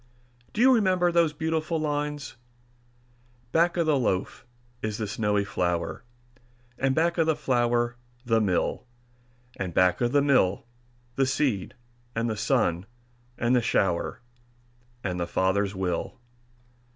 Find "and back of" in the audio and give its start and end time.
6.79-7.27, 9.57-10.11